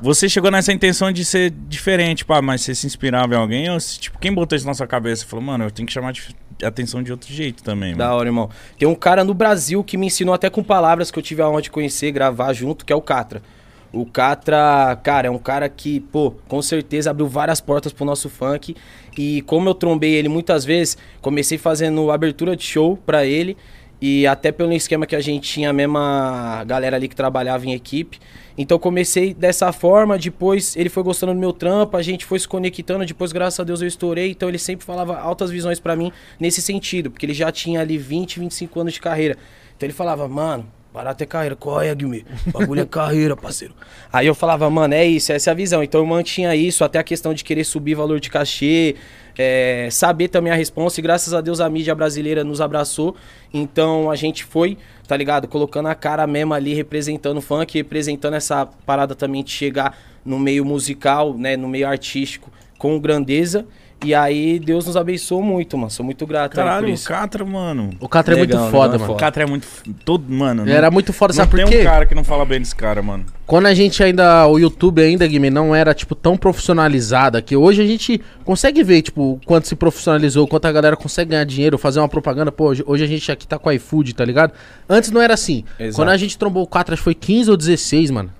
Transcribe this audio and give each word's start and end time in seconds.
Você 0.00 0.28
chegou 0.28 0.50
nessa 0.50 0.72
intenção 0.72 1.10
de 1.10 1.24
ser 1.24 1.50
diferente, 1.50 2.24
pá, 2.24 2.42
mas 2.42 2.60
você 2.60 2.74
se 2.74 2.86
inspirava 2.86 3.34
em 3.34 3.38
alguém? 3.38 3.70
Ou, 3.70 3.80
se, 3.80 3.98
tipo, 3.98 4.18
quem 4.18 4.32
botou 4.32 4.54
isso 4.54 4.66
na 4.66 4.74
sua 4.74 4.86
cabeça? 4.86 5.24
Falou, 5.24 5.44
mano, 5.44 5.64
eu 5.64 5.70
tenho 5.70 5.86
que 5.86 5.92
chamar 5.92 6.12
de 6.12 6.34
atenção 6.62 7.02
de 7.02 7.10
outro 7.10 7.32
jeito 7.32 7.62
também, 7.62 7.90
mano. 7.90 7.98
Da 7.98 8.14
hora, 8.14 8.28
irmão. 8.28 8.50
Tem 8.78 8.86
um 8.86 8.94
cara 8.94 9.24
no 9.24 9.32
Brasil 9.32 9.82
que 9.82 9.96
me 9.96 10.06
ensinou 10.06 10.34
até 10.34 10.50
com 10.50 10.62
palavras 10.62 11.10
que 11.10 11.18
eu 11.18 11.22
tive 11.22 11.40
a 11.40 11.48
honra 11.48 11.62
de 11.62 11.70
conhecer, 11.70 12.10
gravar 12.12 12.52
junto, 12.52 12.84
que 12.84 12.92
é 12.92 12.96
o 12.96 13.00
Catra. 13.00 13.42
O 13.90 14.04
Catra, 14.04 14.98
cara, 15.02 15.28
é 15.28 15.30
um 15.30 15.38
cara 15.38 15.66
que, 15.68 16.00
pô, 16.00 16.32
com 16.46 16.60
certeza 16.60 17.10
abriu 17.10 17.26
várias 17.26 17.62
portas 17.62 17.90
pro 17.90 18.04
nosso 18.04 18.28
funk. 18.28 18.76
E 19.16 19.40
como 19.42 19.68
eu 19.70 19.74
trombei 19.74 20.12
ele 20.12 20.28
muitas 20.28 20.64
vezes, 20.64 20.98
comecei 21.22 21.56
fazendo 21.56 22.10
abertura 22.10 22.54
de 22.54 22.64
show 22.64 22.98
pra 22.98 23.24
ele. 23.24 23.56
E 24.00 24.26
até 24.26 24.52
pelo 24.52 24.72
esquema 24.72 25.06
que 25.06 25.16
a 25.16 25.20
gente 25.20 25.48
tinha 25.48 25.70
a 25.70 25.72
mesma 25.72 26.62
galera 26.64 26.96
ali 26.96 27.08
que 27.08 27.16
trabalhava 27.16 27.66
em 27.66 27.72
equipe. 27.72 28.18
Então 28.58 28.78
comecei 28.78 29.34
dessa 29.34 29.70
forma, 29.72 30.18
depois 30.18 30.76
ele 30.76 30.88
foi 30.88 31.02
gostando 31.02 31.34
do 31.34 31.38
meu 31.38 31.52
trampo, 31.52 31.96
a 31.96 32.02
gente 32.02 32.24
foi 32.24 32.38
se 32.38 32.48
conectando, 32.48 33.04
depois 33.04 33.32
graças 33.32 33.60
a 33.60 33.64
Deus 33.64 33.82
eu 33.82 33.88
estourei, 33.88 34.30
então 34.30 34.48
ele 34.48 34.58
sempre 34.58 34.84
falava 34.84 35.18
altas 35.18 35.50
visões 35.50 35.78
para 35.78 35.94
mim 35.94 36.10
nesse 36.40 36.62
sentido, 36.62 37.10
porque 37.10 37.26
ele 37.26 37.34
já 37.34 37.52
tinha 37.52 37.80
ali 37.80 37.98
20, 37.98 38.40
25 38.40 38.80
anos 38.80 38.94
de 38.94 39.00
carreira. 39.00 39.36
Então 39.76 39.86
ele 39.86 39.92
falava, 39.92 40.26
mano, 40.26 40.66
Barato 40.96 41.22
é 41.22 41.26
carreira. 41.26 41.54
Qual 41.54 41.78
é, 41.78 41.94
Guilherme? 41.94 42.24
Bagulho 42.46 42.80
é 42.80 42.86
carreira, 42.86 43.36
parceiro. 43.36 43.74
Aí 44.10 44.26
eu 44.26 44.34
falava, 44.34 44.70
mano, 44.70 44.94
é 44.94 45.04
isso, 45.04 45.30
essa 45.30 45.50
é 45.50 45.52
a 45.52 45.54
visão. 45.54 45.82
Então 45.82 46.00
eu 46.00 46.06
mantinha 46.06 46.56
isso, 46.56 46.82
até 46.82 46.98
a 46.98 47.02
questão 47.02 47.34
de 47.34 47.44
querer 47.44 47.64
subir 47.64 47.94
valor 47.94 48.18
de 48.18 48.30
cachê, 48.30 48.96
é, 49.36 49.88
saber 49.90 50.28
também 50.28 50.50
a 50.50 50.56
resposta. 50.56 50.98
E 50.98 51.02
graças 51.02 51.34
a 51.34 51.42
Deus 51.42 51.60
a 51.60 51.68
mídia 51.68 51.94
brasileira 51.94 52.42
nos 52.42 52.62
abraçou. 52.62 53.14
Então 53.52 54.10
a 54.10 54.16
gente 54.16 54.42
foi, 54.42 54.78
tá 55.06 55.14
ligado? 55.14 55.46
Colocando 55.46 55.88
a 55.88 55.94
cara 55.94 56.26
mesmo 56.26 56.54
ali, 56.54 56.72
representando 56.72 57.36
o 57.36 57.42
funk, 57.42 57.76
representando 57.76 58.32
essa 58.32 58.64
parada 58.64 59.14
também 59.14 59.44
de 59.44 59.50
chegar 59.50 59.98
no 60.24 60.38
meio 60.38 60.64
musical, 60.64 61.34
né? 61.34 61.58
No 61.58 61.68
meio 61.68 61.86
artístico 61.86 62.50
com 62.78 62.98
grandeza. 62.98 63.66
E 64.04 64.14
aí, 64.14 64.58
Deus 64.60 64.86
nos 64.86 64.96
abençoou 64.96 65.42
muito, 65.42 65.76
mano. 65.76 65.90
Sou 65.90 66.04
muito 66.04 66.26
grato 66.26 66.52
aí 66.60 66.64
Caralho, 66.64 66.94
o. 66.94 66.98
Catra, 67.02 67.44
mano. 67.46 67.90
O 67.98 68.06
Catra 68.08 68.34
é 68.34 68.40
Negão, 68.40 68.60
muito 68.60 68.70
foda, 68.70 68.98
mano. 68.98 69.12
O 69.14 69.16
Catra 69.16 69.42
é 69.44 69.46
muito. 69.46 69.66
Todo, 70.04 70.30
mano. 70.30 70.62
Ele 70.62 70.70
não- 70.70 70.76
era 70.76 70.90
muito 70.90 71.12
foda, 71.14 71.32
não 71.32 71.36
sabe 71.36 71.50
por 71.50 71.56
tem 71.56 71.66
quê? 71.66 71.80
um 71.80 71.84
cara 71.84 72.04
que 72.04 72.14
não 72.14 72.22
fala 72.22 72.44
bem 72.44 72.58
desse 72.60 72.76
cara, 72.76 73.02
mano. 73.02 73.24
Quando 73.46 73.66
a 73.66 73.74
gente 73.74 74.02
ainda, 74.04 74.46
o 74.46 74.58
YouTube 74.58 75.00
ainda, 75.02 75.26
Guilherme, 75.26 75.48
não 75.50 75.74
era, 75.74 75.94
tipo, 75.94 76.14
tão 76.14 76.36
profissionalizado 76.36 77.42
que 77.42 77.56
hoje 77.56 77.80
a 77.82 77.86
gente 77.86 78.20
consegue 78.44 78.84
ver, 78.84 79.00
tipo, 79.00 79.40
quanto 79.46 79.66
se 79.66 79.74
profissionalizou, 79.74 80.46
quanto 80.46 80.66
a 80.66 80.72
galera 80.72 80.94
consegue 80.96 81.30
ganhar 81.30 81.44
dinheiro, 81.44 81.78
fazer 81.78 81.98
uma 81.98 82.08
propaganda. 82.08 82.52
Pô, 82.52 82.66
hoje, 82.66 82.84
hoje 82.86 83.02
a 83.02 83.06
gente 83.06 83.32
aqui 83.32 83.46
tá 83.46 83.58
com 83.58 83.72
iFood, 83.72 84.14
tá 84.14 84.24
ligado? 84.26 84.52
Antes 84.88 85.10
não 85.10 85.22
era 85.22 85.32
assim. 85.32 85.64
Exato. 85.80 85.96
Quando 85.96 86.10
a 86.10 86.16
gente 86.18 86.36
trombou 86.36 86.62
o 86.62 86.66
Catra, 86.66 86.92
acho 86.92 87.00
que 87.00 87.04
foi 87.04 87.14
15 87.14 87.50
ou 87.50 87.56
16, 87.56 88.10
mano. 88.10 88.30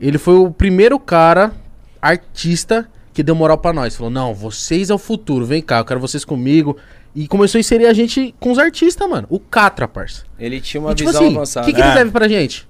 Ele 0.00 0.18
foi 0.18 0.34
o 0.34 0.50
primeiro 0.50 0.98
cara, 0.98 1.52
artista, 2.02 2.88
que 3.14 3.22
deu 3.22 3.34
moral 3.34 3.56
pra 3.56 3.72
nós. 3.72 3.96
Falou, 3.96 4.10
não, 4.10 4.34
vocês 4.34 4.90
é 4.90 4.94
o 4.94 4.98
futuro, 4.98 5.46
vem 5.46 5.62
cá, 5.62 5.78
eu 5.78 5.84
quero 5.86 6.00
vocês 6.00 6.24
comigo. 6.24 6.76
E 7.14 7.28
começou 7.28 7.58
a 7.58 7.60
inserir 7.60 7.86
a 7.86 7.92
gente 7.92 8.34
com 8.40 8.50
os 8.50 8.58
artistas, 8.58 9.08
mano. 9.08 9.26
O 9.30 9.38
Catra, 9.38 9.86
parça. 9.86 10.24
Ele 10.38 10.60
tinha 10.60 10.80
uma 10.80 10.90
E, 10.90 10.94
tipo 10.96 11.08
visão 11.08 11.22
assim, 11.24 11.32
o 11.32 11.36
avançada. 11.36 11.66
que, 11.66 11.72
que 11.72 11.80
É. 11.80 11.86
ele 11.86 11.94
deve 11.94 12.10
pra 12.10 12.26
gente? 12.28 12.68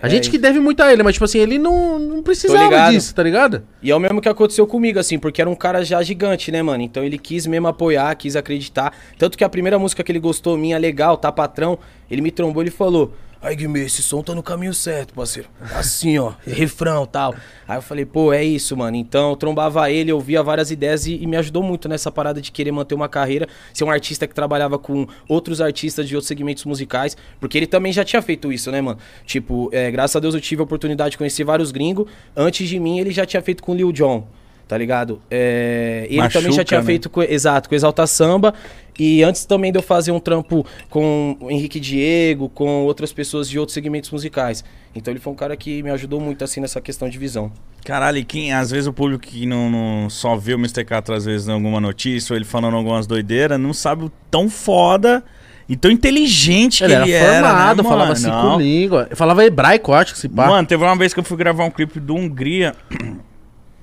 A 0.00 0.06
É, 0.06 0.10
gente 0.10 0.30
que 0.30 0.36
deve 0.38 0.60
muito 0.60 0.80
a 0.82 0.92
ele, 0.92 1.02
mas 1.02 1.14
tipo 1.14 1.24
assim, 1.24 1.38
ele 1.38 1.58
não, 1.58 1.98
não 1.98 2.22
precisava 2.22 2.90
disso, 2.92 3.14
tá 3.14 3.22
ligado? 3.22 3.62
E 3.82 3.90
é 3.90 3.96
o 3.96 3.98
mesmo 3.98 4.20
que 4.20 4.28
aconteceu 4.28 4.66
comigo, 4.66 4.98
assim, 5.00 5.18
porque 5.18 5.40
era 5.40 5.48
um 5.50 5.54
cara 5.54 5.82
já 5.84 6.00
gigante, 6.02 6.52
né, 6.52 6.62
mano? 6.62 6.82
Então 6.82 7.02
ele 7.02 7.18
quis 7.18 7.46
mesmo 7.46 7.66
apoiar, 7.66 8.14
quis 8.14 8.36
acreditar. 8.36 8.92
Tanto 9.18 9.36
que 9.38 9.42
a 9.42 9.48
primeira 9.48 9.78
música 9.78 10.04
que 10.04 10.12
ele 10.12 10.18
gostou, 10.20 10.56
minha, 10.56 10.76
legal, 10.78 11.16
tá 11.16 11.32
patrão, 11.32 11.78
ele 12.10 12.20
me 12.20 12.30
trombou 12.30 12.62
e 12.62 12.70
falou: 12.70 13.14
Ai, 13.46 13.54
Guimê, 13.54 13.84
esse 13.84 14.02
som 14.02 14.24
tá 14.24 14.34
no 14.34 14.42
caminho 14.42 14.74
certo, 14.74 15.14
parceiro. 15.14 15.48
Assim, 15.72 16.18
ó, 16.18 16.32
refrão 16.44 17.06
tal. 17.06 17.32
Aí 17.68 17.78
eu 17.78 17.82
falei, 17.82 18.04
pô, 18.04 18.32
é 18.32 18.42
isso, 18.42 18.76
mano. 18.76 18.96
Então 18.96 19.30
eu 19.30 19.36
trombava 19.36 19.88
ele, 19.88 20.10
eu 20.10 20.18
via 20.18 20.42
várias 20.42 20.72
ideias 20.72 21.06
e, 21.06 21.14
e 21.14 21.28
me 21.28 21.36
ajudou 21.36 21.62
muito 21.62 21.88
nessa 21.88 22.10
parada 22.10 22.40
de 22.40 22.50
querer 22.50 22.72
manter 22.72 22.96
uma 22.96 23.08
carreira, 23.08 23.46
ser 23.72 23.84
um 23.84 23.90
artista 23.90 24.26
que 24.26 24.34
trabalhava 24.34 24.80
com 24.80 25.06
outros 25.28 25.60
artistas 25.60 26.08
de 26.08 26.16
outros 26.16 26.26
segmentos 26.26 26.64
musicais, 26.64 27.16
porque 27.38 27.56
ele 27.56 27.68
também 27.68 27.92
já 27.92 28.04
tinha 28.04 28.20
feito 28.20 28.52
isso, 28.52 28.72
né, 28.72 28.80
mano? 28.80 28.98
Tipo, 29.24 29.70
é, 29.72 29.92
graças 29.92 30.16
a 30.16 30.18
Deus 30.18 30.34
eu 30.34 30.40
tive 30.40 30.60
a 30.62 30.64
oportunidade 30.64 31.12
de 31.12 31.18
conhecer 31.18 31.44
vários 31.44 31.70
gringos. 31.70 32.08
Antes 32.36 32.68
de 32.68 32.80
mim, 32.80 32.98
ele 32.98 33.12
já 33.12 33.24
tinha 33.24 33.40
feito 33.40 33.62
com 33.62 33.76
Lil 33.76 33.92
Jon. 33.92 34.26
Tá 34.68 34.76
ligado? 34.76 35.20
É, 35.30 36.06
ele 36.10 36.28
também 36.28 36.50
já 36.50 36.58
Machuca, 36.58 36.64
tinha 36.64 36.80
né? 36.80 36.86
feito 36.86 37.08
com, 37.08 37.22
exato, 37.22 37.68
com 37.68 37.74
Exalta 37.74 38.04
Samba. 38.06 38.52
E 38.98 39.22
antes 39.22 39.44
também 39.44 39.70
de 39.70 39.78
eu 39.78 39.82
fazer 39.82 40.10
um 40.10 40.18
trampo 40.18 40.66
com 40.90 41.36
o 41.40 41.50
Henrique 41.50 41.78
Diego, 41.78 42.48
com 42.48 42.84
outras 42.84 43.12
pessoas 43.12 43.48
de 43.48 43.58
outros 43.58 43.74
segmentos 43.74 44.10
musicais. 44.10 44.64
Então 44.94 45.12
ele 45.12 45.20
foi 45.20 45.32
um 45.32 45.36
cara 45.36 45.56
que 45.56 45.82
me 45.82 45.90
ajudou 45.90 46.20
muito 46.20 46.42
assim 46.42 46.60
nessa 46.60 46.80
questão 46.80 47.08
de 47.08 47.16
visão. 47.18 47.52
Caralho, 47.84 48.18
e 48.18 48.24
quem, 48.24 48.52
às 48.52 48.70
vezes 48.70 48.88
o 48.88 48.92
público 48.92 49.24
que 49.24 49.46
não, 49.46 49.70
não 49.70 50.10
só 50.10 50.34
vê 50.34 50.54
o 50.54 50.58
Mr. 50.58 50.84
Catra, 50.84 51.16
às 51.16 51.24
vezes, 51.24 51.46
em 51.46 51.52
alguma 51.52 51.80
notícia, 51.80 52.32
ou 52.32 52.36
ele 52.36 52.44
falando 52.44 52.74
algumas 52.76 53.06
doideiras, 53.06 53.60
não 53.60 53.72
sabe 53.72 54.06
o 54.06 54.12
tão 54.28 54.48
foda 54.48 55.22
e 55.68 55.76
tão 55.76 55.90
inteligente 55.90 56.78
que 56.78 56.84
Ele 56.84 56.94
ele, 56.94 57.12
era 57.12 57.42
formado, 57.42 57.82
né, 57.82 57.88
falava 57.88 58.08
mano? 58.08 58.16
cinco 58.16 58.34
Não. 58.34 58.58
línguas. 58.60 59.08
Falava 59.14 59.44
hebraico, 59.44 59.92
acho 59.92 60.14
que 60.14 60.18
se 60.18 60.28
pá. 60.28 60.46
Mano, 60.48 60.66
teve 60.66 60.82
uma 60.82 60.96
vez 60.96 61.14
que 61.14 61.20
eu 61.20 61.24
fui 61.24 61.36
gravar 61.36 61.64
um 61.64 61.70
clipe 61.70 62.00
do 62.00 62.14
Hungria. 62.14 62.74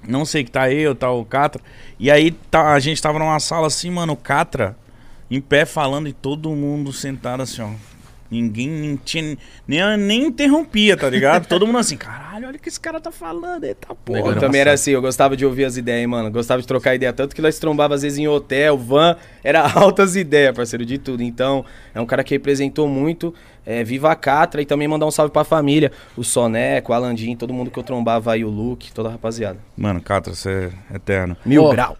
Não 0.08 0.25
sei 0.25 0.44
que 0.44 0.52
tá 0.52 0.72
eu, 0.72 0.94
tá 0.94 1.09
o 1.12 1.24
Catra. 1.24 1.62
E 2.00 2.12
aí 2.12 2.31
tá, 2.31 2.74
a 2.74 2.80
gente 2.80 3.02
tava 3.02 3.19
numa 3.19 3.40
sala 3.40 3.68
assim, 3.68 3.90
mano, 3.90 4.14
o 4.14 4.18
Catra 4.18 4.75
em 5.30 5.41
pé 5.41 5.66
falando 5.66 6.08
e 6.08 6.14
todo 6.14 6.50
mundo 6.52 6.91
sentado 6.91 7.41
assim, 7.41 7.62
ó. 7.62 7.69
Ninguém 8.33 8.67
nem, 8.67 8.95
tinha, 8.95 9.38
nem, 9.67 9.97
nem 9.97 10.25
interrompia, 10.25 10.97
tá 10.97 11.07
ligado? 11.07 11.45
Todo 11.47 11.67
mundo 11.67 11.77
assim, 11.77 11.95
caralho, 11.95 12.47
olha 12.47 12.57
o 12.57 12.59
que 12.59 12.67
esse 12.67 12.79
cara 12.79 12.99
tá 12.99 13.11
falando. 13.11 13.63
Eita 13.63 13.94
porra. 13.94 14.31
eu 14.31 14.39
também 14.39 14.61
era 14.61 14.73
assim, 14.73 14.91
eu 14.91 15.01
gostava 15.01 15.38
de 15.38 15.45
ouvir 15.45 15.66
as 15.66 15.77
ideias, 15.77 16.01
hein, 16.01 16.07
mano. 16.07 16.31
Gostava 16.31 16.59
de 16.59 16.67
trocar 16.67 16.95
ideia. 16.95 17.13
Tanto 17.13 17.35
que 17.35 17.41
nós 17.41 17.59
trombava 17.59 17.93
às 17.93 18.01
vezes 18.01 18.17
em 18.17 18.27
hotel, 18.27 18.75
van, 18.77 19.16
era 19.43 19.61
altas 19.77 20.16
ideias, 20.16 20.55
parceiro, 20.55 20.83
de 20.83 20.97
tudo. 20.97 21.22
Então, 21.22 21.63
é 21.93 22.01
um 22.01 22.05
cara 22.05 22.23
que 22.23 22.33
representou 22.33 22.88
muito. 22.88 23.33
É, 23.66 23.83
viva 23.83 24.11
a 24.11 24.16
Catra 24.16 24.61
e 24.61 24.66
também 24.66 24.88
mandar 24.88 25.05
um 25.05 25.11
salve 25.11 25.31
pra 25.31 25.43
família. 25.43 25.91
O 26.17 26.23
Soneco, 26.23 26.91
o 26.91 26.95
Alandim, 26.95 27.35
todo 27.35 27.53
mundo 27.53 27.72
que 27.72 27.79
eu 27.79 27.83
trombava 27.83 28.33
aí, 28.33 28.43
o 28.43 28.49
Luke, 28.49 28.91
toda 28.91 29.09
a 29.09 29.11
rapaziada. 29.13 29.59
Mano, 29.77 30.01
Catra, 30.01 30.33
você 30.33 30.72
é 30.91 30.95
eterno. 30.95 31.38
Mil 31.45 31.63
Ó, 31.63 31.72
grau. 31.72 31.97